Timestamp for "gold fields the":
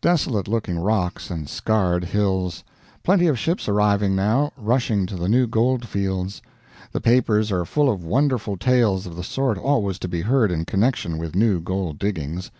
5.48-7.00